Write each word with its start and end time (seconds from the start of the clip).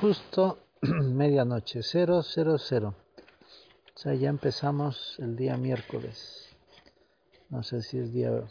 Justo 0.00 0.58
medianoche, 0.82 1.82
000. 1.82 2.18
O 2.18 2.98
sea, 3.94 4.14
ya 4.14 4.28
empezamos 4.28 5.16
el 5.18 5.36
día 5.36 5.56
miércoles. 5.56 6.48
No 7.48 7.62
sé 7.62 7.80
si 7.82 7.98
es 7.98 8.12
día, 8.12 8.42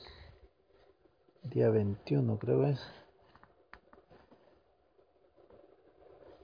día 1.43 1.69
21, 1.69 2.39
creo 2.39 2.61
que 2.61 2.69
es. 2.71 2.81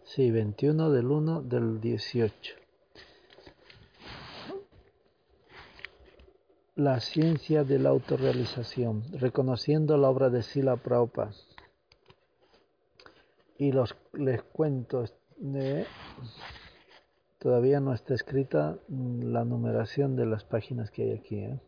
Sí, 0.04 0.32
21 0.32 0.90
del 0.92 1.06
1 1.06 1.42
del 1.44 1.80
18. 1.80 2.56
La 6.76 7.00
ciencia 7.00 7.64
de 7.64 7.80
la 7.80 7.90
autorrealización, 7.90 9.04
reconociendo 9.14 9.98
la 9.98 10.10
obra 10.10 10.30
de 10.30 10.44
Sila 10.44 10.76
Prabhupada 10.76 11.32
y 13.60 13.74
los 13.74 13.96
les 14.14 14.42
cuento 14.42 15.04
de 15.38 15.86
todavía 17.38 17.80
no 17.82 17.94
está 17.94 18.14
escrita 18.14 18.80
la 18.88 19.44
numeración 19.44 20.16
de 20.16 20.26
las 20.26 20.46
páginas 20.46 20.90
que 20.90 21.04
hay 21.04 21.12
aquí. 21.12 21.36
¿eh? 21.36 21.60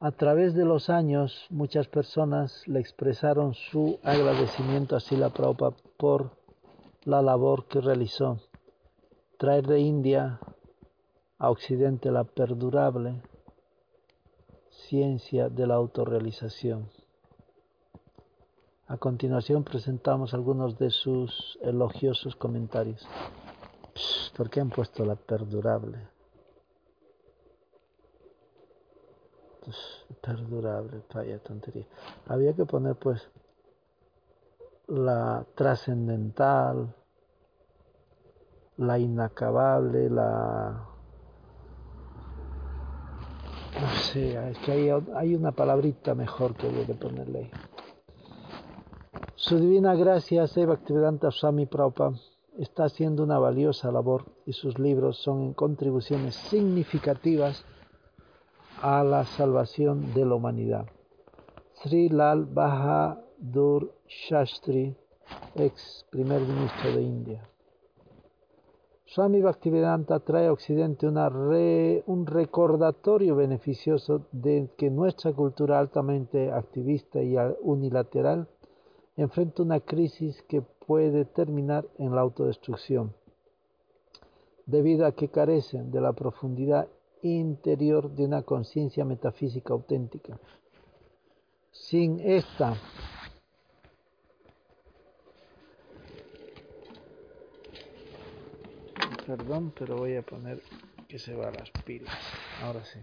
A 0.00 0.12
través 0.12 0.54
de 0.54 0.66
los 0.66 0.90
años, 0.90 1.46
muchas 1.48 1.88
personas 1.88 2.62
le 2.68 2.78
expresaron 2.78 3.54
su 3.54 3.98
agradecimiento 4.02 4.96
a 4.96 5.00
Sila 5.00 5.30
Prabhupada 5.30 5.76
por 5.96 6.32
la 7.04 7.22
labor 7.22 7.66
que 7.66 7.80
realizó, 7.80 8.40
traer 9.38 9.66
de 9.66 9.80
India 9.80 10.38
a 11.38 11.50
Occidente 11.50 12.10
la 12.10 12.24
perdurable 12.24 13.22
ciencia 14.70 15.48
de 15.48 15.66
la 15.66 15.74
autorrealización. 15.74 16.90
A 18.88 18.98
continuación 18.98 19.64
presentamos 19.64 20.32
algunos 20.32 20.78
de 20.78 20.90
sus 20.90 21.58
elogiosos 21.60 22.36
comentarios. 22.36 23.04
¿Por 24.36 24.48
qué 24.48 24.60
han 24.60 24.70
puesto 24.70 25.04
la 25.04 25.16
perdurable? 25.16 25.98
Perdurable, 30.22 31.02
vaya 31.12 31.38
tontería. 31.40 31.84
Había 32.28 32.54
que 32.54 32.64
poner 32.64 32.94
pues 32.94 33.28
la 34.86 35.44
trascendental, 35.56 36.94
la 38.76 38.98
inacabable, 39.00 40.08
la... 40.10 40.86
No 43.80 43.90
sé, 44.12 44.50
es 44.50 44.58
que 44.58 44.72
hay, 44.72 44.90
hay 45.14 45.34
una 45.34 45.50
palabrita 45.50 46.14
mejor 46.14 46.54
que 46.54 46.68
había 46.68 46.86
que 46.86 46.94
ponerle 46.94 47.38
ahí. 47.40 47.50
Su 49.38 49.58
divina 49.58 49.94
gracia, 49.94 50.46
Seva 50.46 50.72
Bhaktivedanta 50.72 51.30
Swami 51.30 51.66
Prabhupada, 51.66 52.16
está 52.56 52.84
haciendo 52.84 53.22
una 53.22 53.38
valiosa 53.38 53.92
labor 53.92 54.24
y 54.46 54.54
sus 54.54 54.78
libros 54.78 55.18
son 55.18 55.52
contribuciones 55.52 56.34
significativas 56.34 57.62
a 58.80 59.04
la 59.04 59.26
salvación 59.26 60.14
de 60.14 60.24
la 60.24 60.36
humanidad. 60.36 60.86
Sri 61.74 62.08
Lal 62.08 62.46
Bahadur 62.46 63.92
Shastri, 64.08 64.96
ex 65.54 66.06
primer 66.08 66.40
ministro 66.40 66.92
de 66.92 67.02
India. 67.02 67.48
Swami 69.04 69.42
Bhaktivedanta 69.42 70.18
trae 70.20 70.46
a 70.46 70.52
Occidente 70.52 71.06
un 71.06 72.26
recordatorio 72.26 73.36
beneficioso 73.36 74.26
de 74.32 74.70
que 74.78 74.90
nuestra 74.90 75.34
cultura 75.34 75.78
altamente 75.78 76.50
activista 76.50 77.22
y 77.22 77.36
unilateral 77.60 78.48
enfrenta 79.16 79.62
una 79.62 79.80
crisis 79.80 80.42
que 80.42 80.62
puede 80.62 81.24
terminar 81.24 81.86
en 81.98 82.14
la 82.14 82.20
autodestrucción, 82.20 83.14
debido 84.66 85.06
a 85.06 85.12
que 85.12 85.28
carecen 85.28 85.90
de 85.90 86.00
la 86.00 86.12
profundidad 86.12 86.88
interior 87.22 88.10
de 88.10 88.24
una 88.24 88.42
conciencia 88.42 89.04
metafísica 89.04 89.72
auténtica. 89.72 90.38
Sin 91.70 92.20
esta 92.20 92.76
Perdón, 99.26 99.72
pero 99.76 99.96
voy 99.96 100.14
a 100.14 100.22
poner 100.22 100.62
que 101.08 101.18
se 101.18 101.34
va 101.34 101.50
las 101.50 101.68
pilas. 101.84 102.14
Ahora 102.62 102.84
sí. 102.84 103.00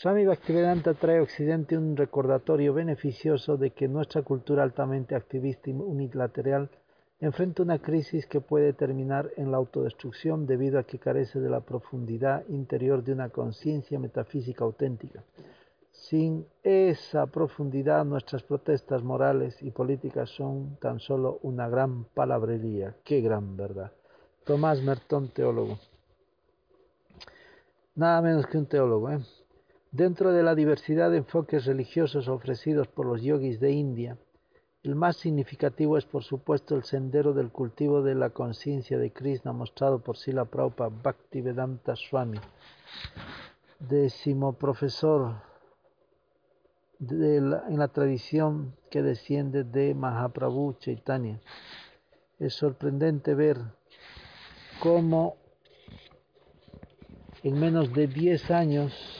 Swami 0.00 0.24
Bhaktivedanta 0.24 0.94
trae 0.94 1.18
a 1.18 1.22
Occidente 1.22 1.76
un 1.76 1.94
recordatorio 1.94 2.72
beneficioso 2.72 3.58
de 3.58 3.72
que 3.72 3.86
nuestra 3.86 4.22
cultura 4.22 4.62
altamente 4.62 5.14
activista 5.14 5.68
y 5.68 5.74
unilateral 5.74 6.70
enfrenta 7.20 7.62
una 7.62 7.80
crisis 7.80 8.24
que 8.24 8.40
puede 8.40 8.72
terminar 8.72 9.30
en 9.36 9.50
la 9.50 9.58
autodestrucción 9.58 10.46
debido 10.46 10.78
a 10.78 10.84
que 10.84 10.98
carece 10.98 11.38
de 11.38 11.50
la 11.50 11.60
profundidad 11.60 12.48
interior 12.48 13.04
de 13.04 13.12
una 13.12 13.28
conciencia 13.28 13.98
metafísica 13.98 14.64
auténtica. 14.64 15.22
Sin 15.92 16.46
esa 16.62 17.26
profundidad 17.26 18.02
nuestras 18.06 18.42
protestas 18.42 19.02
morales 19.02 19.62
y 19.62 19.70
políticas 19.70 20.30
son 20.30 20.76
tan 20.76 20.98
solo 20.98 21.40
una 21.42 21.68
gran 21.68 22.04
palabrería. 22.04 22.96
Qué 23.04 23.20
gran 23.20 23.54
verdad. 23.54 23.92
Tomás 24.44 24.80
Mertón, 24.80 25.28
teólogo. 25.28 25.78
Nada 27.96 28.22
menos 28.22 28.46
que 28.46 28.56
un 28.56 28.64
teólogo, 28.64 29.10
¿eh? 29.10 29.18
Dentro 29.92 30.32
de 30.32 30.44
la 30.44 30.54
diversidad 30.54 31.10
de 31.10 31.16
enfoques 31.16 31.64
religiosos 31.66 32.28
ofrecidos 32.28 32.86
por 32.86 33.06
los 33.06 33.22
yogis 33.22 33.58
de 33.58 33.72
India, 33.72 34.16
el 34.84 34.94
más 34.94 35.16
significativo 35.16 35.98
es 35.98 36.04
por 36.04 36.22
supuesto 36.22 36.76
el 36.76 36.84
sendero 36.84 37.32
del 37.34 37.50
cultivo 37.50 38.00
de 38.00 38.14
la 38.14 38.30
conciencia 38.30 38.98
de 38.98 39.12
Krishna 39.12 39.52
mostrado 39.52 39.98
por 39.98 40.16
Sila 40.16 40.44
Prabhupada 40.44 40.90
Bhaktivedanta 41.02 41.96
Swami, 41.96 42.38
décimo 43.80 44.52
profesor 44.52 45.42
en 47.00 47.78
la 47.78 47.88
tradición 47.88 48.76
que 48.90 49.02
desciende 49.02 49.64
de 49.64 49.94
Mahaprabhu 49.94 50.74
Chaitanya. 50.78 51.40
Es 52.38 52.54
sorprendente 52.54 53.34
ver 53.34 53.58
cómo 54.80 55.36
en 57.42 57.58
menos 57.58 57.92
de 57.92 58.06
10 58.06 58.50
años 58.52 59.19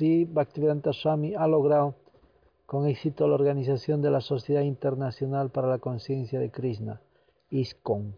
Así, 0.00 0.24
Bhaktivedanta 0.24 0.94
Swami 0.94 1.34
ha 1.34 1.46
logrado 1.46 1.94
con 2.64 2.86
éxito 2.86 3.28
la 3.28 3.34
organización 3.34 4.00
de 4.00 4.10
la 4.10 4.22
Sociedad 4.22 4.62
Internacional 4.62 5.50
para 5.50 5.68
la 5.68 5.78
Conciencia 5.78 6.40
de 6.40 6.50
Krishna, 6.50 7.02
ISKCON, 7.50 8.16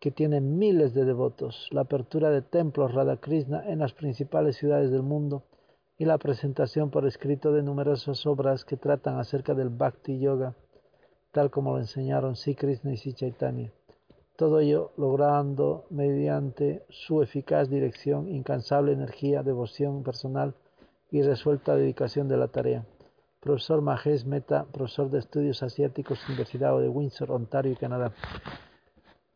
que 0.00 0.10
tiene 0.10 0.40
miles 0.40 0.92
de 0.92 1.04
devotos, 1.04 1.68
la 1.70 1.82
apertura 1.82 2.30
de 2.30 2.42
templos 2.42 2.92
Radha 2.92 3.18
Krishna 3.18 3.62
en 3.64 3.78
las 3.78 3.92
principales 3.92 4.56
ciudades 4.56 4.90
del 4.90 5.04
mundo 5.04 5.44
y 5.98 6.04
la 6.04 6.18
presentación 6.18 6.90
por 6.90 7.06
escrito 7.06 7.52
de 7.52 7.62
numerosas 7.62 8.26
obras 8.26 8.64
que 8.64 8.76
tratan 8.76 9.20
acerca 9.20 9.54
del 9.54 9.68
Bhakti 9.68 10.18
Yoga, 10.18 10.56
tal 11.30 11.48
como 11.52 11.74
lo 11.74 11.78
enseñaron 11.78 12.34
Sri 12.34 12.56
Krishna 12.56 12.92
y 12.92 12.96
Sri 12.96 13.14
Chaitanya. 13.14 13.70
Todo 14.34 14.58
ello 14.58 14.90
logrando 14.96 15.84
mediante 15.90 16.84
su 16.88 17.22
eficaz 17.22 17.70
dirección, 17.70 18.28
incansable 18.28 18.90
energía, 18.90 19.44
devoción 19.44 20.02
personal 20.02 20.56
y 21.14 21.22
resuelta 21.22 21.76
dedicación 21.76 22.26
de 22.26 22.36
la 22.36 22.48
tarea. 22.48 22.84
Profesor 23.38 23.80
Majes 23.80 24.26
Meta, 24.26 24.64
profesor 24.64 25.12
de 25.12 25.20
estudios 25.20 25.62
asiáticos, 25.62 26.28
Universidad 26.28 26.76
de 26.80 26.88
Windsor, 26.88 27.30
Ontario, 27.30 27.76
Canadá. 27.78 28.12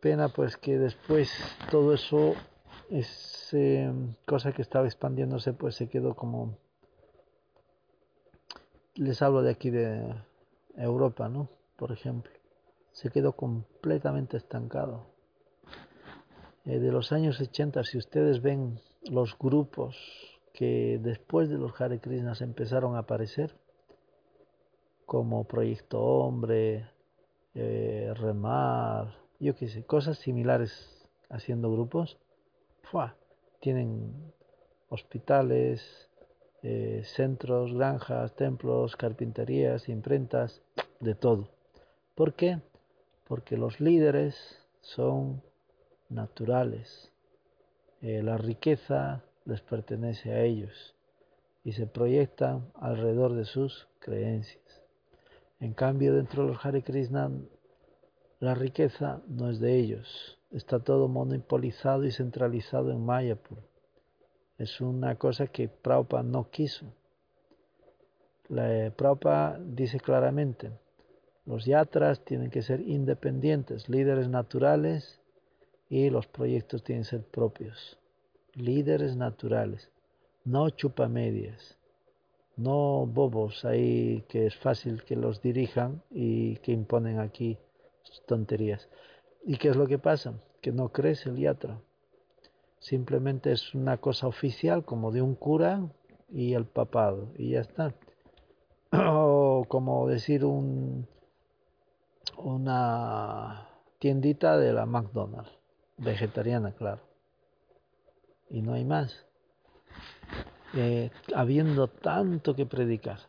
Pena 0.01 0.29
pues 0.29 0.57
que 0.57 0.77
después 0.77 1.31
todo 1.71 1.95
eso, 1.95 2.35
es, 2.91 3.55
cosa 4.27 4.51
que 4.51 4.63
estaba 4.63 4.87
expandiéndose, 4.87 5.53
pues 5.53 5.77
se 5.77 5.89
quedó 5.89 6.17
como... 6.17 6.59
Les 8.97 9.23
hablo 9.23 9.43
de 9.43 9.53
aquí 9.53 9.71
de 9.71 10.03
Europa, 10.77 11.29
¿no? 11.29 11.49
Por 11.77 11.93
ejemplo. 11.93 12.33
Se 12.91 13.11
quedó 13.11 13.35
completamente 13.35 14.37
estancado. 14.37 15.07
Eh, 16.65 16.81
de 16.81 16.91
los 16.91 17.13
años 17.13 17.41
80, 17.41 17.85
si 17.85 17.99
ustedes 17.99 18.43
ven 18.43 18.81
los 19.09 19.39
grupos 19.39 20.28
que 20.59 20.99
después 21.01 21.49
de 21.49 21.57
los 21.57 21.81
Hare 21.81 22.01
Krishnas 22.01 22.41
empezaron 22.41 22.97
a 22.97 23.01
aparecer, 23.01 23.55
como 25.07 25.45
Proyecto 25.45 26.03
Hombre, 26.03 26.85
eh, 27.55 28.13
Remar, 28.17 29.15
yo 29.39 29.55
qué 29.55 29.69
sé, 29.69 29.85
cosas 29.85 30.19
similares 30.19 31.09
haciendo 31.31 31.71
grupos, 31.71 32.19
tienen 33.61 34.33
hospitales, 34.89 36.11
eh, 36.65 37.03
centros, 37.05 37.73
granjas, 37.73 38.35
templos, 38.35 38.97
carpinterías, 38.97 39.89
imprentas, 39.89 40.61
de 40.99 41.15
todo. 41.15 41.51
¿Por 42.17 42.35
qué? 42.35 42.59
Porque 43.29 43.57
los 43.57 43.79
líderes 43.79 44.67
son 44.81 45.41
naturales. 46.09 47.13
Eh, 48.01 48.25
la 48.25 48.39
riqueza 48.39 49.23
les 49.49 49.63
pertenece 49.63 50.31
a 50.31 50.43
ellos 50.43 50.95
y 51.65 51.73
se 51.73 51.87
proyectan 51.87 52.71
alrededor 52.75 53.33
de 53.33 53.47
sus 53.47 53.89
creencias. 53.99 54.83
En 55.59 55.73
cambio, 55.73 56.15
dentro 56.15 56.43
de 56.43 56.53
los 56.53 56.65
Hare 56.65 56.83
Krishna, 56.83 57.31
la 58.41 58.55
riqueza 58.55 59.23
no 59.27 59.51
es 59.51 59.59
de 59.59 59.77
ellos. 59.77 60.39
Está 60.51 60.81
todo 60.81 61.09
monopolizado 61.09 62.05
y 62.05 62.13
centralizado 62.13 62.93
en 62.93 63.05
Mayapur. 63.05 63.59
Es 64.59 64.83
una 64.83 65.15
cosa 65.17 65.47
que 65.47 65.69
Prabhupada 65.69 66.23
no 66.23 66.51
quiso. 66.51 66.85
La, 68.49 68.87
eh, 68.87 68.91
Prabhupada 68.91 69.59
dice 69.61 69.99
claramente, 69.99 70.73
los 71.47 71.65
yatras 71.65 72.23
tienen 72.23 72.51
que 72.51 72.61
ser 72.61 72.81
independientes, 72.81 73.89
líderes 73.89 74.29
naturales 74.29 75.21
y 75.89 76.11
los 76.11 76.27
proyectos 76.27 76.83
tienen 76.83 77.05
que 77.05 77.11
ser 77.11 77.23
propios. 77.23 77.99
Líderes 78.59 79.17
naturales, 79.17 79.89
no 80.45 80.71
chupamedias, 80.71 81.79
no 82.57 83.07
bobos 83.07 83.65
ahí 83.65 84.25
que 84.29 84.47
es 84.47 84.57
fácil 84.57 85.05
que 85.05 85.15
los 85.15 85.41
dirijan 85.41 86.03
y 86.11 86.57
que 86.57 86.73
imponen 86.73 87.21
aquí 87.21 87.57
tonterías. 88.27 88.89
¿Y 89.45 89.57
qué 89.59 89.69
es 89.69 89.77
lo 89.77 89.87
que 89.87 89.99
pasa? 89.99 90.35
Que 90.61 90.73
no 90.73 90.89
crece 90.89 91.31
el 91.31 91.37
yatra. 91.37 91.81
Simplemente 92.81 93.53
es 93.53 93.75
una 93.75 93.99
cosa 93.99 94.27
oficial 94.27 94.85
como 94.85 95.13
de 95.13 95.23
un 95.23 95.37
cura 95.37 95.81
y 96.29 96.55
el 96.55 96.67
papado 96.67 97.33
y 97.37 97.51
ya 97.51 97.61
está. 97.61 97.95
o 98.93 99.65
como 99.69 100.09
decir 100.09 100.45
un 100.45 101.07
una 102.37 103.69
tiendita 103.99 104.59
de 104.59 104.73
la 104.73 104.87
McDonald's, 104.87 105.51
vegetariana, 105.97 106.73
claro. 106.73 107.08
Y 108.51 108.63
no 108.63 108.75
hay 108.75 108.85
más. 108.85 109.27
Eh, 110.75 111.11
habiendo 111.35 111.89
tanto 111.89 112.55
que 112.55 112.67
predicar 112.67 113.21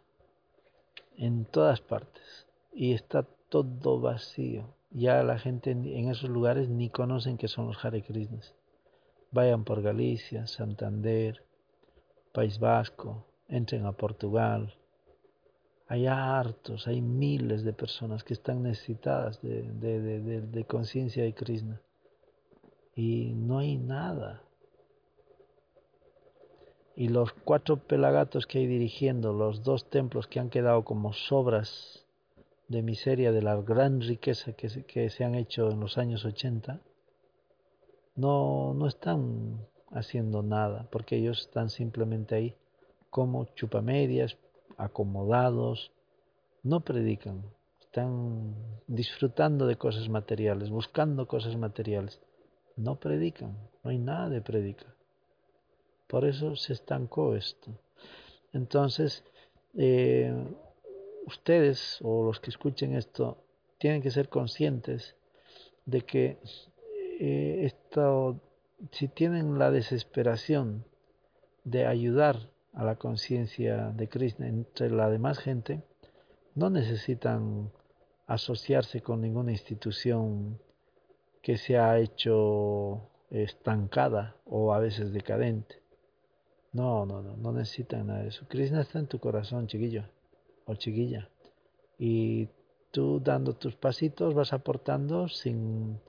en 1.18 1.46
todas 1.46 1.82
partes 1.82 2.48
y 2.74 2.94
está 2.94 3.24
todo 3.50 4.00
vacío. 4.00 4.76
Ya 4.92 5.24
la 5.24 5.38
gente 5.38 5.72
en 5.72 6.10
esos 6.10 6.30
lugares 6.30 6.70
ni 6.70 6.90
conocen 6.90 7.38
que 7.38 7.48
son 7.48 7.68
los 7.68 7.84
Hare 7.84 8.02
Krishnas. 8.02 8.56
Vayan 9.32 9.64
por 9.64 9.82
Galicia, 9.82 10.48
Santander, 10.48 11.44
País 12.32 12.58
Vasco, 12.60 13.26
entren 13.48 13.86
a 13.86 13.92
Portugal, 13.92 14.74
hay 15.90 16.06
hartos, 16.06 16.88
hay 16.88 17.02
miles 17.02 17.64
de 17.64 17.74
personas 17.74 18.24
que 18.24 18.34
están 18.34 18.62
necesitadas 18.62 19.42
de, 19.42 19.64
de, 19.64 20.66
conciencia 20.66 21.24
de 21.24 21.34
Krishna. 21.34 21.82
Y 22.96 23.34
no 23.34 23.58
hay 23.58 23.78
nada. 23.78 24.44
Y 27.00 27.08
los 27.08 27.32
cuatro 27.32 27.78
pelagatos 27.78 28.46
que 28.46 28.58
hay 28.58 28.68
dirigiendo 28.68 29.32
los 29.32 29.64
dos 29.64 29.90
templos 29.90 30.28
que 30.28 30.42
han 30.42 30.50
quedado 30.50 30.84
como 30.84 31.14
sobras 31.14 32.06
de 32.68 32.82
miseria 32.82 33.32
de 33.32 33.42
la 33.42 33.56
gran 33.56 34.02
riqueza 34.02 34.52
que 34.52 34.68
se, 34.68 34.84
que 34.84 35.10
se 35.10 35.24
han 35.24 35.36
hecho 35.36 35.72
en 35.72 35.80
los 35.80 35.98
años 35.98 36.26
80, 36.26 36.82
no, 38.18 38.74
no 38.74 38.86
están 38.86 39.66
haciendo 39.92 40.44
nada, 40.44 40.90
porque 40.92 41.16
ellos 41.16 41.40
están 41.40 41.70
simplemente 41.70 42.36
ahí 42.36 42.56
como 43.10 43.46
chupamedias, 43.56 44.36
acomodados, 44.76 45.94
no 46.64 46.82
predican, 46.82 47.46
están 47.80 48.56
disfrutando 48.88 49.68
de 49.68 49.78
cosas 49.78 50.10
materiales, 50.10 50.70
buscando 50.70 51.30
cosas 51.30 51.56
materiales, 51.56 52.20
no 52.76 53.00
predican, 53.00 53.58
no 53.86 53.90
hay 53.90 54.00
nada 54.00 54.28
de 54.28 54.42
predica. 54.42 54.99
Por 56.10 56.26
eso 56.26 56.56
se 56.56 56.74
estancó 56.74 57.36
esto. 57.36 57.70
Entonces, 58.52 59.24
eh, 59.78 60.34
ustedes 61.28 62.00
o 62.02 62.24
los 62.24 62.40
que 62.40 62.50
escuchen 62.50 62.96
esto 62.96 63.38
tienen 63.78 64.02
que 64.02 64.10
ser 64.10 64.28
conscientes 64.28 65.16
de 65.86 66.02
que 66.02 66.40
eh, 67.20 67.62
esto, 67.64 68.42
si 68.92 69.08
tienen 69.08 69.60
la 69.60 69.70
desesperación 69.70 70.84
de 71.64 71.86
ayudar 71.86 72.50
a 72.74 72.84
la 72.84 72.96
conciencia 72.96 73.92
de 73.92 74.10
Krishna 74.10 74.48
entre 74.48 74.90
la 74.90 75.12
demás 75.12 75.38
gente, 75.38 75.84
no 76.56 76.72
necesitan 76.72 77.72
asociarse 78.26 79.02
con 79.02 79.22
ninguna 79.22 79.52
institución 79.52 80.60
que 81.44 81.58
se 81.58 81.78
ha 81.78 82.00
hecho 82.00 83.12
estancada 83.30 84.38
o 84.46 84.74
a 84.74 84.80
veces 84.80 85.14
decadente. 85.14 85.88
No, 86.72 87.06
no, 87.06 87.22
no, 87.22 87.36
no 87.36 87.52
necesitan 87.52 88.08
nada 88.08 88.22
de 88.22 88.30
eso. 88.30 88.46
Krishna 88.48 88.82
está 88.82 89.00
en 89.00 89.08
tu 89.08 89.20
corazón, 89.20 89.68
chiquillo 89.68 90.06
o 90.66 90.76
chiquilla. 90.76 91.30
Y 91.98 92.48
tú 92.92 93.20
dando 93.20 93.56
tus 93.56 93.76
pasitos 93.76 94.34
vas 94.34 94.54
aportando 94.54 95.28
sin 95.28 96.00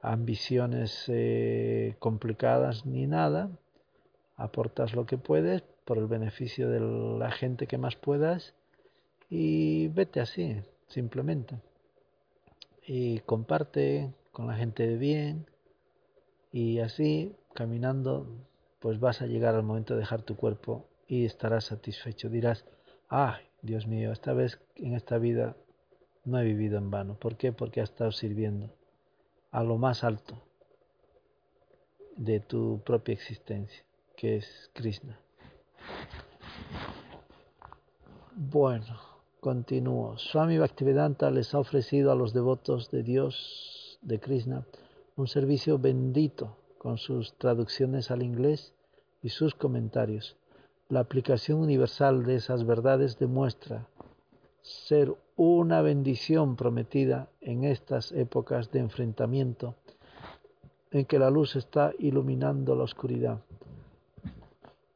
ambiciones 0.00 1.04
eh, 1.08 1.96
complicadas 1.98 2.86
ni 2.86 3.06
nada. 3.06 3.50
Aportas 4.36 4.94
lo 4.94 5.06
que 5.06 5.18
puedes 5.18 5.62
por 5.84 5.98
el 5.98 6.06
beneficio 6.06 6.68
de 6.68 6.80
la 7.18 7.30
gente 7.30 7.66
que 7.66 7.78
más 7.78 7.96
puedas 7.96 8.54
y 9.30 9.88
vete 9.88 10.20
así, 10.20 10.62
simplemente. 10.88 11.56
Y 12.86 13.20
comparte 13.20 14.12
con 14.30 14.46
la 14.46 14.54
gente 14.54 14.86
de 14.86 14.96
bien 14.96 15.46
y 16.52 16.78
así, 16.78 17.34
caminando, 17.54 18.26
pues 18.86 19.00
vas 19.00 19.20
a 19.20 19.26
llegar 19.26 19.56
al 19.56 19.64
momento 19.64 19.94
de 19.94 19.98
dejar 19.98 20.22
tu 20.22 20.36
cuerpo 20.36 20.86
y 21.08 21.24
estarás 21.24 21.64
satisfecho. 21.64 22.28
Dirás, 22.28 22.64
ah, 23.10 23.40
Dios 23.60 23.88
mío, 23.88 24.12
esta 24.12 24.32
vez 24.32 24.60
en 24.76 24.94
esta 24.94 25.18
vida 25.18 25.56
no 26.24 26.38
he 26.38 26.44
vivido 26.44 26.78
en 26.78 26.92
vano. 26.92 27.16
¿Por 27.18 27.36
qué? 27.36 27.50
Porque 27.50 27.80
has 27.80 27.90
estado 27.90 28.12
sirviendo 28.12 28.72
a 29.50 29.64
lo 29.64 29.76
más 29.76 30.04
alto 30.04 30.40
de 32.16 32.38
tu 32.38 32.80
propia 32.86 33.14
existencia, 33.14 33.82
que 34.14 34.36
es 34.36 34.70
Krishna. 34.72 35.18
Bueno, 38.36 39.00
continúo. 39.40 40.16
Swami 40.16 40.58
Bhaktivedanta 40.58 41.32
les 41.32 41.52
ha 41.54 41.58
ofrecido 41.58 42.12
a 42.12 42.14
los 42.14 42.32
devotos 42.32 42.92
de 42.92 43.02
Dios, 43.02 43.98
de 44.00 44.20
Krishna, 44.20 44.64
un 45.16 45.26
servicio 45.26 45.76
bendito 45.76 46.56
con 46.78 46.98
sus 46.98 47.36
traducciones 47.36 48.12
al 48.12 48.22
inglés 48.22 48.75
y 49.26 49.30
sus 49.30 49.56
comentarios. 49.56 50.36
La 50.88 51.00
aplicación 51.00 51.58
universal 51.58 52.24
de 52.24 52.36
esas 52.36 52.64
verdades 52.64 53.18
demuestra 53.18 53.88
ser 54.62 55.12
una 55.34 55.82
bendición 55.82 56.54
prometida 56.54 57.28
en 57.40 57.64
estas 57.64 58.12
épocas 58.12 58.70
de 58.70 58.78
enfrentamiento 58.78 59.74
en 60.92 61.06
que 61.06 61.18
la 61.18 61.28
luz 61.28 61.56
está 61.56 61.92
iluminando 61.98 62.76
la 62.76 62.84
oscuridad. 62.84 63.40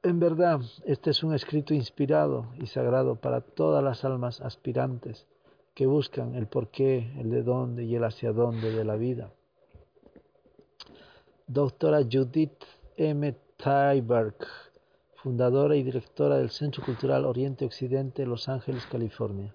En 0.04 0.20
verdad, 0.20 0.60
este 0.84 1.10
es 1.10 1.25
un 1.25 1.34
escrito 1.34 1.75
inspirado 1.75 2.52
y 2.56 2.66
sagrado 2.66 3.16
para 3.16 3.40
todas 3.40 3.82
las 3.82 4.04
almas 4.04 4.40
aspirantes 4.40 5.26
que 5.75 5.87
buscan 5.87 6.37
el 6.37 6.46
porqué, 6.46 7.12
el 7.18 7.30
de 7.30 7.42
dónde 7.42 7.82
y 7.82 7.96
el 7.96 8.04
hacia 8.04 8.30
dónde 8.30 8.70
de 8.70 8.84
la 8.84 8.94
vida. 8.94 9.32
Doctora 11.49 12.02
Judith 12.08 12.62
M. 12.96 13.50
Tyberg, 13.62 14.37
fundadora 15.17 15.76
y 15.76 15.83
directora 15.83 16.38
del 16.38 16.49
Centro 16.49 16.83
Cultural 16.83 17.26
Oriente 17.26 17.67
Occidente, 17.67 18.25
Los 18.25 18.49
Ángeles, 18.49 18.87
California. 18.87 19.55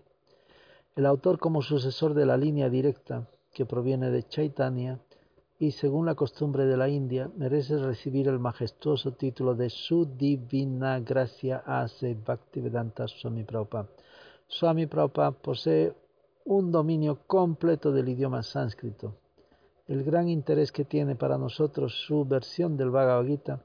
El 0.96 1.08
autor 1.08 1.40
como 1.40 1.64
sucesor 1.64 2.14
de 2.14 2.28
la 2.28 2.38
línea 2.38 2.70
directa 2.70 3.28
que 3.52 3.66
proviene 3.66 4.12
de 4.12 4.22
Chaitanya 4.22 5.00
y 5.58 5.72
según 5.72 6.06
la 6.06 6.14
costumbre 6.14 6.66
de 6.66 6.78
la 6.78 6.88
India, 6.88 7.32
merece 7.36 7.80
recibir 7.80 8.28
el 8.28 8.38
majestuoso 8.38 9.14
título 9.14 9.56
de 9.56 9.72
Su 9.72 10.06
Divina 10.06 11.00
Gracia 11.00 11.64
Bhaktivedanta 11.66 13.08
Swami 13.08 13.44
Prabhupada. 13.44 13.90
Swami 14.48 14.86
Prabhupada 14.86 15.32
posee 15.32 15.96
un 16.44 16.72
dominio 16.72 17.22
completo 17.26 17.92
del 17.92 18.10
idioma 18.10 18.44
sánscrito. 18.44 19.16
El 19.88 20.04
gran 20.04 20.30
interés 20.30 20.72
que 20.72 20.86
tiene 20.86 21.16
para 21.16 21.40
nosotros 21.40 22.06
su 22.06 22.24
versión 22.26 22.78
del 22.78 22.92
Bhagavad 22.92 23.26
Gita 23.26 23.64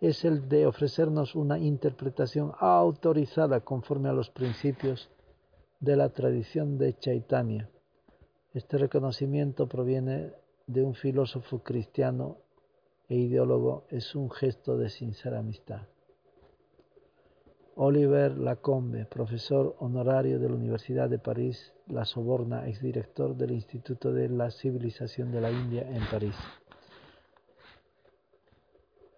es 0.00 0.24
el 0.24 0.48
de 0.48 0.66
ofrecernos 0.66 1.34
una 1.34 1.58
interpretación 1.58 2.52
autorizada 2.58 3.60
conforme 3.60 4.08
a 4.08 4.12
los 4.12 4.30
principios 4.30 5.10
de 5.80 5.96
la 5.96 6.10
tradición 6.10 6.78
de 6.78 6.98
Chaitanya. 6.98 7.68
Este 8.52 8.78
reconocimiento 8.78 9.66
proviene 9.68 10.32
de 10.66 10.82
un 10.82 10.94
filósofo 10.94 11.62
cristiano 11.62 12.38
e 13.08 13.16
ideólogo, 13.16 13.84
es 13.90 14.14
un 14.14 14.30
gesto 14.30 14.76
de 14.76 14.90
sincera 14.90 15.38
amistad. 15.38 15.82
Oliver 17.76 18.38
Lacombe, 18.38 19.04
profesor 19.04 19.76
honorario 19.80 20.40
de 20.40 20.48
la 20.48 20.54
Universidad 20.54 21.10
de 21.10 21.18
París, 21.18 21.74
La 21.88 22.06
Soborna, 22.06 22.66
exdirector 22.66 23.36
del 23.36 23.52
Instituto 23.52 24.12
de 24.12 24.30
la 24.30 24.50
Civilización 24.50 25.30
de 25.30 25.40
la 25.42 25.50
India 25.50 25.82
en 25.82 26.02
París. 26.10 26.34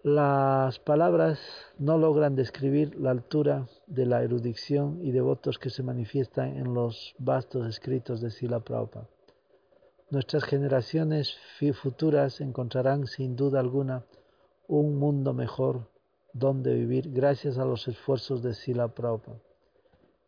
Las 0.05 0.79
palabras 0.79 1.41
no 1.77 1.99
logran 1.99 2.37
describir 2.37 2.95
la 3.01 3.11
altura 3.11 3.67
de 3.89 4.07
la 4.07 4.23
erudición 4.23 5.01
y 5.03 5.11
devotos 5.11 5.59
que 5.59 5.71
se 5.71 5.83
manifiestan 5.83 6.57
en 6.57 6.73
los 6.73 7.17
vastos 7.19 7.67
escritos 7.67 8.21
de 8.21 8.31
Sila 8.31 8.61
Prabhupada. 8.61 9.09
Nuestras 10.11 10.45
generaciones 10.45 11.37
futuras 11.83 12.41
encontrarán 12.41 13.09
sin 13.09 13.35
duda 13.35 13.59
alguna 13.59 14.05
un 14.69 15.01
mundo 15.01 15.35
mejor 15.35 15.89
donde 16.33 16.75
vivir 16.75 17.13
gracias 17.13 17.59
a 17.59 17.65
los 17.65 17.89
esfuerzos 17.89 18.41
de 18.41 18.55
Sila 18.55 18.95
Prabhupada. 18.95 19.41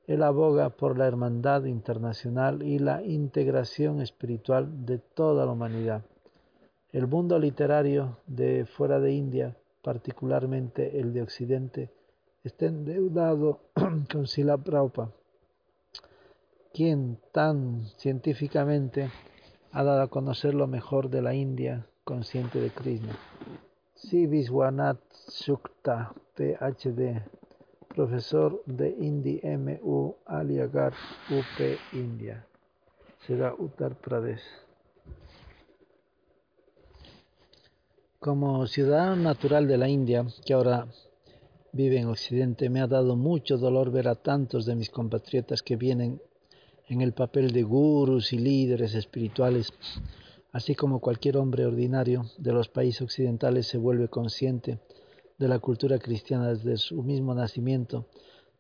Él 0.09 0.25
aboga 0.25 0.71
por 0.71 0.99
la 0.99 1.07
hermandad 1.07 1.63
internacional 1.67 2.65
y 2.65 2.81
la 2.81 3.05
integración 3.05 4.01
espiritual 4.01 4.85
de 4.85 4.99
toda 4.99 5.47
la 5.47 5.53
humanidad. 5.53 6.03
El 6.93 7.07
mundo 7.07 7.39
literario 7.39 8.19
de 8.27 8.67
fuera 8.67 8.99
de 8.99 9.13
India, 9.13 9.57
particularmente 9.83 10.99
el 10.99 11.13
de 11.13 11.23
Occidente, 11.23 11.91
está 12.43 12.67
endeudado 12.67 13.61
con 14.13 14.27
Sila 14.27 14.59
quien 16.73 17.19
tan 17.33 17.87
científicamente 17.99 19.11
ha 19.73 19.85
dado 19.85 20.03
a 20.03 20.09
conocer 20.09 20.55
lo 20.55 20.67
mejor 20.67 21.11
de 21.11 21.23
la 21.23 21.35
India 21.35 21.87
consciente 22.05 22.61
de 22.61 22.71
Krishna. 22.71 23.17
Si 23.95 24.27
Viswanath 24.27 25.01
Sukta, 25.13 26.13
PhD, 26.35 27.23
profesor 27.95 28.63
de 28.67 28.91
Hindi 28.99 29.41
MU 29.45 30.17
Aliagar 30.27 30.93
UP 31.31 31.79
India, 31.93 32.47
será 33.27 33.55
Uttar 33.55 33.95
Pradesh. 33.95 34.70
Como 38.21 38.67
ciudadano 38.67 39.17
natural 39.17 39.67
de 39.67 39.79
la 39.79 39.89
India, 39.89 40.27
que 40.45 40.53
ahora 40.53 40.87
vive 41.73 41.99
en 41.99 42.07
Occidente, 42.07 42.69
me 42.69 42.83
ha 42.83 42.87
dado 42.87 43.17
mucho 43.17 43.57
dolor 43.57 43.91
ver 43.91 44.09
a 44.09 44.15
tantos 44.15 44.67
de 44.67 44.75
mis 44.77 44.91
compatriotas 44.91 45.63
que 45.63 45.77
vienen 45.77 46.21
en 46.89 47.01
el 47.01 47.15
papel 47.15 47.51
de 47.51 47.63
gurus 47.63 48.35
y 48.35 48.39
líderes 48.39 48.95
espirituales 48.95 49.73
Así 50.53 50.75
como 50.75 50.99
cualquier 50.99 51.37
hombre 51.37 51.65
ordinario 51.65 52.27
de 52.37 52.53
los 52.53 52.69
países 52.69 53.03
occidentales 53.03 53.69
se 53.69 53.79
vuelve 53.79 54.09
consciente 54.09 54.81
de 55.39 55.49
la 55.49 55.61
cultura 55.61 55.99
cristiana 55.99 56.49
desde 56.49 56.77
su 56.77 57.03
mismo 57.03 57.35
nacimiento, 57.35 58.07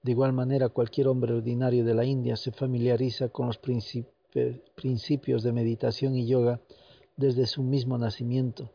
de 0.02 0.12
igual 0.12 0.33
manera 0.33 0.69
cualquier 0.69 1.09
hombre 1.09 1.35
ordinario 1.35 1.85
de 1.85 1.95
la 1.95 2.05
India 2.05 2.37
se 2.37 2.52
familiariza 2.52 3.29
con 3.29 3.49
los 3.49 3.59
principios 3.59 5.43
de 5.43 5.52
meditación 5.52 6.17
y 6.17 6.26
yoga 6.26 6.61
desde 7.17 7.47
su 7.47 7.62
mismo 7.62 7.99
nacimiento. 7.99 8.71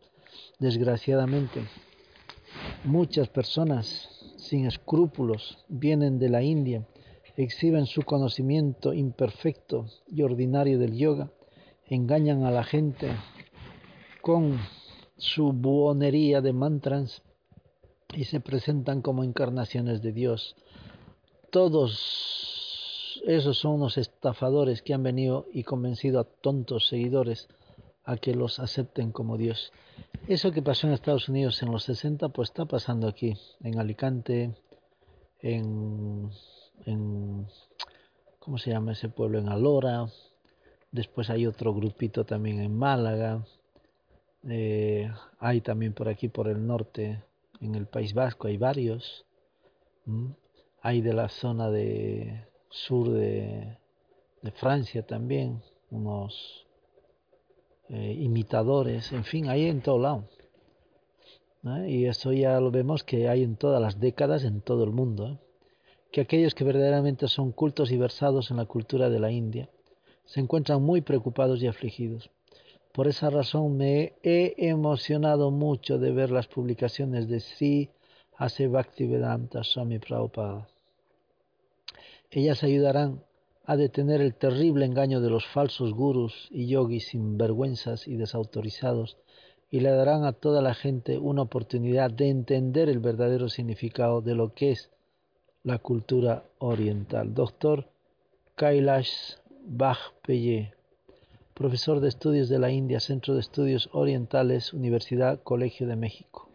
Desgraciadamente, 0.59 1.61
muchas 2.83 3.29
personas 3.29 4.33
sin 4.37 4.65
escrúpulos 4.65 5.57
vienen 5.67 6.19
de 6.19 6.29
la 6.29 6.43
India, 6.43 6.87
exhiben 7.37 7.85
su 7.85 8.03
conocimiento 8.03 8.93
imperfecto 8.93 9.87
y 10.07 10.21
ordinario 10.21 10.79
del 10.79 10.95
yoga 10.95 11.31
engañan 11.87 12.43
a 12.43 12.51
la 12.51 12.63
gente 12.63 13.11
con 14.21 14.59
su 15.17 15.51
buonería 15.53 16.41
de 16.41 16.53
mantras 16.53 17.21
y 18.13 18.25
se 18.25 18.39
presentan 18.39 19.01
como 19.01 19.23
encarnaciones 19.23 20.01
de 20.01 20.11
Dios. 20.11 20.55
Todos 21.51 23.21
esos 23.27 23.57
son 23.57 23.73
unos 23.73 23.97
estafadores 23.97 24.81
que 24.81 24.93
han 24.93 25.03
venido 25.03 25.45
y 25.53 25.63
convencido 25.63 26.19
a 26.19 26.23
tontos 26.23 26.87
seguidores 26.87 27.47
a 28.05 28.17
que 28.17 28.33
los 28.33 28.59
acepten 28.59 29.11
como 29.11 29.37
Dios. 29.37 29.71
Eso 30.27 30.51
que 30.51 30.61
pasó 30.61 30.87
en 30.87 30.93
Estados 30.93 31.27
Unidos 31.29 31.61
en 31.63 31.71
los 31.71 31.83
60, 31.83 32.29
pues 32.29 32.49
está 32.49 32.65
pasando 32.65 33.07
aquí, 33.07 33.37
en 33.61 33.79
Alicante, 33.79 34.55
en, 35.41 36.29
¿cómo 38.39 38.57
se 38.57 38.71
llama 38.71 38.93
ese 38.93 39.09
pueblo? 39.09 39.39
En 39.39 39.49
Alora, 39.49 40.07
Después 40.95 41.29
hay 41.29 41.45
otro 41.45 41.73
grupito 41.73 42.25
también 42.25 42.61
en 42.61 42.73
Málaga. 42.73 43.45
Eh, 44.47 45.11
hay 45.39 45.59
también 45.59 45.91
por 45.91 46.07
aquí, 46.07 46.29
por 46.29 46.47
el 46.47 46.65
norte, 46.65 47.21
en 47.59 47.75
el 47.75 47.85
País 47.85 48.13
Vasco, 48.13 48.47
hay 48.47 48.55
varios. 48.55 49.25
Hay 50.79 51.01
de 51.01 51.11
la 51.11 51.27
zona 51.27 51.69
de 51.69 52.47
sur 52.69 53.09
de, 53.09 53.77
Francia 54.53 55.05
también, 55.05 55.61
unos 55.91 56.64
eh, 57.89 58.17
imitadores, 58.19 59.11
en 59.11 59.23
fin, 59.23 59.47
hay 59.47 59.67
en 59.67 59.81
todo 59.81 59.99
lado. 59.99 60.23
Y 61.87 62.05
eso 62.05 62.31
ya 62.31 62.59
lo 62.59 62.69
vemos 62.69 63.03
que 63.03 63.27
hay 63.27 63.41
en 63.41 63.55
todas 63.55 63.81
las 63.81 63.99
décadas 63.99 64.43
en 64.43 64.61
todo 64.61 64.83
el 64.83 64.91
mundo. 64.91 65.27
¿eh? 65.27 65.37
Que 66.11 66.21
aquellos 66.21 66.53
que 66.53 66.63
verdaderamente 66.63 67.27
son 67.27 67.51
cultos 67.51 67.91
y 67.91 67.97
versados 67.97 68.51
en 68.51 68.57
la 68.57 68.65
cultura 68.65 69.09
de 69.09 69.19
la 69.19 69.31
India, 69.31 69.67
se 70.25 70.39
encuentran 70.39 70.81
muy 70.83 71.01
preocupados 71.01 71.61
y 71.63 71.67
afligidos. 71.67 72.29
Por 72.91 73.07
esa 73.07 73.29
razón 73.29 73.77
me 73.77 74.13
he 74.23 74.53
emocionado 74.57 75.51
mucho 75.51 75.97
de 75.97 76.11
ver 76.11 76.29
las 76.29 76.47
publicaciones 76.47 77.27
de 77.27 77.39
Sri 77.39 77.89
Ase 78.37 78.67
Bhaktivedanta 78.67 79.63
Swami 79.63 79.99
Prabhupada. 79.99 80.67
Ellas 82.31 82.63
ayudarán 82.63 83.23
a 83.65 83.75
detener 83.75 84.21
el 84.21 84.35
terrible 84.35 84.85
engaño 84.85 85.21
de 85.21 85.29
los 85.29 85.45
falsos 85.47 85.93
gurus 85.93 86.47
y 86.51 86.67
yogis 86.67 87.07
sinvergüenzas 87.07 88.07
y 88.07 88.15
desautorizados 88.15 89.17
y 89.71 89.79
le 89.79 89.89
darán 89.89 90.23
a 90.23 90.33
toda 90.33 90.61
la 90.61 90.73
gente 90.73 91.17
una 91.17 91.41
oportunidad 91.41 92.11
de 92.11 92.29
entender 92.29 92.89
el 92.89 92.99
verdadero 92.99 93.49
significado 93.49 94.21
de 94.21 94.35
lo 94.35 94.53
que 94.53 94.71
es 94.71 94.91
la 95.63 95.79
cultura 95.79 96.43
oriental. 96.59 97.33
Doctor 97.33 97.87
Kailash 98.55 99.35
Bajpeye, 99.65 100.73
profesor 101.55 101.99
de 101.99 102.09
estudios 102.09 102.49
de 102.49 102.59
la 102.59 102.69
India, 102.69 102.99
Centro 102.99 103.33
de 103.33 103.39
Estudios 103.39 103.89
Orientales, 103.91 104.73
Universidad 104.73 105.41
Colegio 105.41 105.87
de 105.87 105.95
México. 105.95 106.49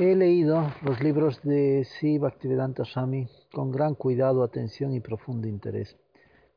He 0.00 0.16
leído 0.16 0.72
los 0.80 1.02
libros 1.02 1.42
de 1.42 1.84
Sri 1.84 2.16
Bhaktivedanta 2.16 2.86
Swami 2.86 3.28
con 3.52 3.70
gran 3.70 3.94
cuidado, 3.94 4.42
atención 4.42 4.94
y 4.94 5.00
profundo 5.00 5.46
interés, 5.46 5.94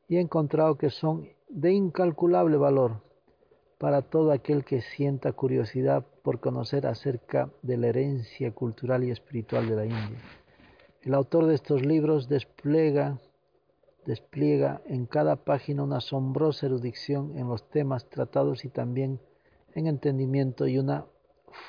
y 0.07 0.15
he 0.15 0.21
encontrado 0.21 0.77
que 0.77 0.89
son 0.89 1.27
de 1.49 1.73
incalculable 1.73 2.55
valor 2.55 3.01
para 3.79 4.01
todo 4.01 4.31
aquel 4.31 4.63
que 4.63 4.79
sienta 4.79 5.33
curiosidad 5.33 6.05
por 6.23 6.39
conocer 6.39 6.87
acerca 6.87 7.49
de 7.63 7.75
la 7.75 7.87
herencia 7.87 8.53
cultural 8.53 9.03
y 9.03 9.11
espiritual 9.11 9.67
de 9.67 9.75
la 9.75 9.85
India. 9.87 10.19
El 11.01 11.13
autor 11.13 11.45
de 11.45 11.55
estos 11.55 11.85
libros 11.85 12.29
despliega, 12.29 13.19
despliega 14.05 14.81
en 14.85 15.05
cada 15.05 15.35
página 15.35 15.83
una 15.83 15.97
asombrosa 15.97 16.67
erudición 16.67 17.37
en 17.37 17.49
los 17.49 17.69
temas 17.69 18.09
tratados 18.09 18.63
y 18.63 18.69
también 18.69 19.19
en 19.75 19.87
entendimiento 19.87 20.65
y 20.65 20.77
una 20.77 21.07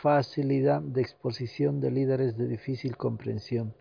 facilidad 0.02 0.80
de 0.80 1.02
exposición 1.02 1.80
de 1.80 1.90
líderes 1.90 2.36
de 2.36 2.48
difícil 2.48 2.96
comprensión. 2.96 3.74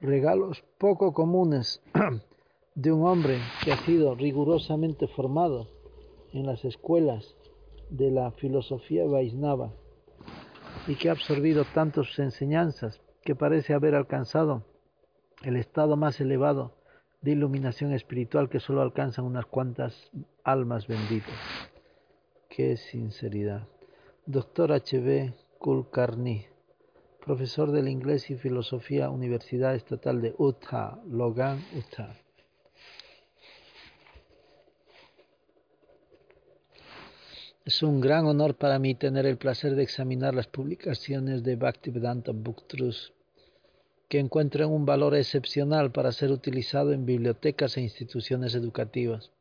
Regalos 0.00 0.64
poco 0.78 1.12
comunes 1.12 1.82
de 2.74 2.92
un 2.92 3.06
hombre 3.06 3.38
que 3.64 3.72
ha 3.72 3.76
sido 3.78 4.14
rigurosamente 4.14 5.06
formado 5.08 5.68
en 6.32 6.46
las 6.46 6.64
escuelas 6.64 7.36
de 7.90 8.10
la 8.10 8.30
filosofía 8.32 9.04
Vaisnava 9.04 9.72
y 10.86 10.94
que 10.94 11.08
ha 11.08 11.12
absorbido 11.12 11.64
tantas 11.64 12.18
enseñanzas 12.18 13.00
que 13.22 13.34
parece 13.34 13.74
haber 13.74 13.94
alcanzado 13.94 14.64
el 15.42 15.56
estado 15.56 15.96
más 15.96 16.20
elevado 16.20 16.74
de 17.20 17.32
iluminación 17.32 17.92
espiritual 17.92 18.48
que 18.48 18.60
solo 18.60 18.80
alcanzan 18.80 19.24
unas 19.24 19.46
cuantas 19.46 20.10
almas 20.44 20.86
benditas. 20.86 21.34
Qué 22.48 22.76
sinceridad. 22.76 23.66
Doctor 24.32 24.70
H.B. 24.70 25.34
Kulkarni, 25.58 26.46
profesor 27.18 27.72
del 27.72 27.88
inglés 27.88 28.30
y 28.30 28.36
filosofía, 28.36 29.10
Universidad 29.10 29.74
Estatal 29.74 30.22
de 30.22 30.36
Utah, 30.38 31.00
Logan, 31.08 31.58
Utah. 31.76 32.14
Es 37.64 37.82
un 37.82 38.00
gran 38.00 38.26
honor 38.26 38.54
para 38.54 38.78
mí 38.78 38.94
tener 38.94 39.26
el 39.26 39.36
placer 39.36 39.74
de 39.74 39.82
examinar 39.82 40.32
las 40.32 40.46
publicaciones 40.46 41.42
de 41.42 41.56
Bhaktivedanta 41.56 42.30
Book 42.32 42.62
que 44.08 44.20
encuentran 44.20 44.70
un 44.70 44.86
valor 44.86 45.16
excepcional 45.16 45.90
para 45.90 46.12
ser 46.12 46.30
utilizado 46.30 46.92
en 46.92 47.04
bibliotecas 47.04 47.76
e 47.76 47.80
instituciones 47.80 48.54
educativas. 48.54 49.32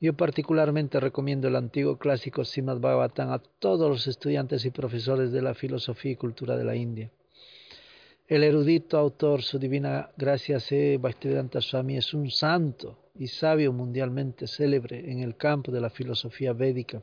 Yo 0.00 0.12
particularmente 0.12 1.00
recomiendo 1.00 1.48
el 1.48 1.56
antiguo 1.56 1.98
clásico 1.98 2.44
Srimad 2.44 2.78
Bhagavatam 2.78 3.32
a 3.32 3.40
todos 3.40 3.90
los 3.90 4.06
estudiantes 4.06 4.64
y 4.64 4.70
profesores 4.70 5.32
de 5.32 5.42
la 5.42 5.54
filosofía 5.54 6.12
y 6.12 6.16
cultura 6.16 6.56
de 6.56 6.62
la 6.62 6.76
India. 6.76 7.10
El 8.28 8.44
erudito 8.44 8.96
autor, 8.96 9.42
su 9.42 9.58
divina 9.58 10.10
gracia 10.16 10.60
C. 10.60 10.98
Bhaktivedanta 10.98 11.60
Swami, 11.60 11.96
es 11.96 12.14
un 12.14 12.30
santo 12.30 13.10
y 13.16 13.26
sabio 13.26 13.72
mundialmente 13.72 14.46
célebre 14.46 15.10
en 15.10 15.18
el 15.18 15.36
campo 15.36 15.72
de 15.72 15.80
la 15.80 15.90
filosofía 15.90 16.52
védica 16.52 17.02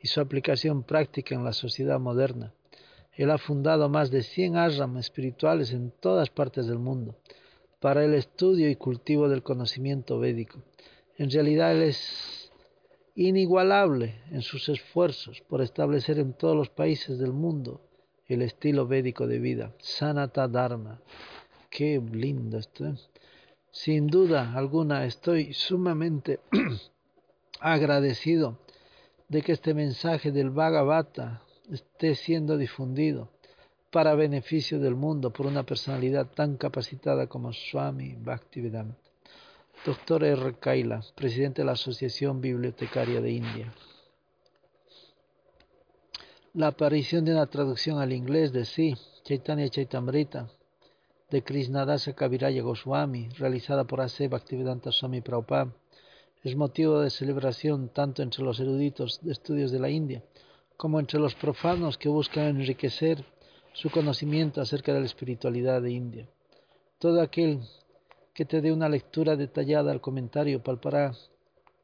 y 0.00 0.08
su 0.08 0.22
aplicación 0.22 0.82
práctica 0.82 1.34
en 1.34 1.44
la 1.44 1.52
sociedad 1.52 2.00
moderna. 2.00 2.54
Él 3.12 3.30
ha 3.30 3.38
fundado 3.38 3.90
más 3.90 4.10
de 4.10 4.22
100 4.22 4.56
ashrams 4.56 4.98
espirituales 4.98 5.72
en 5.72 5.90
todas 5.90 6.30
partes 6.30 6.66
del 6.66 6.78
mundo 6.78 7.18
para 7.80 8.02
el 8.02 8.14
estudio 8.14 8.70
y 8.70 8.76
cultivo 8.76 9.28
del 9.28 9.42
conocimiento 9.42 10.18
védico. 10.18 10.62
En 11.16 11.30
realidad 11.30 11.72
él 11.72 11.82
es 11.82 12.50
inigualable 13.14 14.20
en 14.32 14.42
sus 14.42 14.68
esfuerzos 14.68 15.40
por 15.42 15.62
establecer 15.62 16.18
en 16.18 16.32
todos 16.32 16.56
los 16.56 16.70
países 16.70 17.18
del 17.18 17.32
mundo 17.32 17.80
el 18.26 18.42
estilo 18.42 18.86
védico 18.86 19.26
de 19.26 19.38
vida, 19.38 19.72
Sanata 19.78 20.48
Dharma. 20.48 21.00
Qué 21.70 22.02
lindo 22.12 22.58
esto. 22.58 22.86
¿eh? 22.86 22.94
Sin 23.70 24.06
duda 24.06 24.54
alguna 24.54 25.04
estoy 25.04 25.52
sumamente 25.52 26.40
agradecido 27.60 28.58
de 29.28 29.42
que 29.42 29.52
este 29.52 29.74
mensaje 29.74 30.32
del 30.32 30.50
Bhagavata 30.50 31.42
esté 31.70 32.14
siendo 32.14 32.56
difundido 32.56 33.30
para 33.90 34.14
beneficio 34.14 34.80
del 34.80 34.96
mundo 34.96 35.32
por 35.32 35.46
una 35.46 35.64
personalidad 35.64 36.26
tan 36.26 36.56
capacitada 36.56 37.28
como 37.28 37.52
Swami 37.52 38.16
Bhaktivedanta. 38.16 39.03
Doctor 39.84 40.24
R. 40.24 40.54
Kaila, 40.58 41.02
presidente 41.14 41.60
de 41.60 41.66
la 41.66 41.72
Asociación 41.72 42.40
Bibliotecaria 42.40 43.20
de 43.20 43.32
India. 43.32 43.74
La 46.54 46.68
aparición 46.68 47.26
de 47.26 47.32
una 47.32 47.44
traducción 47.48 47.98
al 47.98 48.14
inglés 48.14 48.50
de 48.50 48.64
Sí, 48.64 48.94
Chaitanya 49.24 49.68
Chaitamrita, 49.68 50.48
de 51.30 51.42
Krishnadasa 51.42 52.14
Kaviraya 52.14 52.62
Goswami, 52.62 53.28
realizada 53.36 53.84
por 53.84 54.00
A.C. 54.00 54.28
Bhaktivedanta 54.28 54.90
Swami 54.90 55.20
Prabhupada, 55.20 55.76
es 56.42 56.56
motivo 56.56 57.00
de 57.00 57.10
celebración 57.10 57.90
tanto 57.90 58.22
entre 58.22 58.42
los 58.42 58.58
eruditos 58.60 59.20
de 59.22 59.32
estudios 59.32 59.70
de 59.70 59.80
la 59.80 59.90
India 59.90 60.24
como 60.78 60.98
entre 60.98 61.20
los 61.20 61.34
profanos 61.34 61.98
que 61.98 62.08
buscan 62.08 62.44
enriquecer 62.44 63.22
su 63.74 63.90
conocimiento 63.90 64.62
acerca 64.62 64.94
de 64.94 65.00
la 65.00 65.06
espiritualidad 65.06 65.82
de 65.82 65.92
India. 65.92 66.26
Todo 66.98 67.20
aquel 67.20 67.60
que 68.34 68.44
te 68.44 68.60
dé 68.60 68.72
una 68.72 68.88
lectura 68.88 69.36
detallada 69.36 69.92
al 69.92 70.00
comentario 70.00 70.60
palpará 70.62 71.14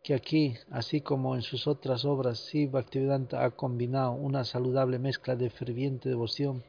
que 0.02 0.14
aquí, 0.14 0.54
así 0.71 1.00
como 1.00 1.37
en 1.37 1.42
sus 1.42 1.69
otras 1.69 2.04
obras, 2.04 2.40
sí 2.40 2.66
Bhaktivedanta 2.66 3.45
ha 3.45 3.50
combinado 3.50 4.12
una 4.12 4.45
saludable 4.45 4.99
mezcla 4.99 5.37
de 5.37 5.50
ferviente 5.50 6.09
devoción 6.09 6.64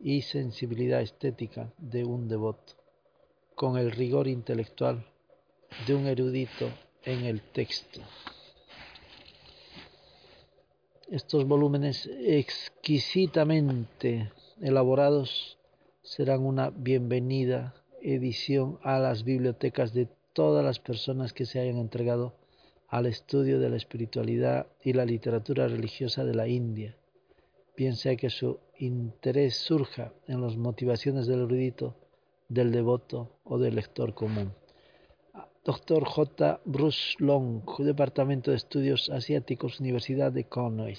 y 0.00 0.22
sensibilidad 0.22 1.00
estética 1.00 1.72
de 1.78 2.04
un 2.04 2.26
devoto, 2.26 2.72
con 3.54 3.78
el 3.78 3.92
rigor 3.92 4.26
intelectual 4.28 5.06
de 5.86 5.94
un 5.94 6.06
erudito 6.06 6.70
en 7.04 7.24
el 7.24 7.42
texto. 7.42 8.00
Estos 11.08 11.46
volúmenes 11.46 12.06
exquisitamente 12.06 14.32
elaborados 14.60 15.58
serán 16.02 16.44
una 16.44 16.70
bienvenida 16.70 17.74
edición 18.02 18.78
a 18.82 18.98
las 18.98 19.24
bibliotecas 19.24 19.92
de 19.92 20.08
todas 20.32 20.64
las 20.64 20.78
personas 20.78 21.32
que 21.32 21.46
se 21.46 21.60
hayan 21.60 21.78
entregado 21.78 22.34
al 22.88 23.06
estudio 23.06 23.60
de 23.60 23.68
la 23.68 23.76
espiritualidad 23.76 24.66
y 24.82 24.92
la 24.92 25.04
literatura 25.04 25.68
religiosa 25.68 26.24
de 26.24 26.34
la 26.34 26.48
India, 26.48 26.96
bien 27.76 27.94
que 28.16 28.30
su 28.30 28.58
interés 28.78 29.56
surja 29.56 30.12
en 30.26 30.40
las 30.40 30.56
motivaciones 30.56 31.26
del 31.26 31.40
erudito, 31.40 31.94
del 32.48 32.72
devoto 32.72 33.38
o 33.44 33.58
del 33.58 33.74
lector 33.74 34.14
común. 34.14 34.52
Dr. 35.64 36.04
J. 36.04 36.60
Bruce 36.64 37.14
Long, 37.18 37.62
Departamento 37.78 38.50
de 38.50 38.56
Estudios 38.56 39.10
Asiáticos, 39.10 39.80
Universidad 39.80 40.32
de 40.32 40.44
Cornell. 40.44 40.96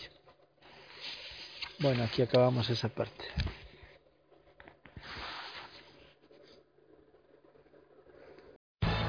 Bueno, 1.80 2.04
aquí 2.04 2.22
acabamos 2.22 2.70
esa 2.70 2.90
parte. 2.90 3.26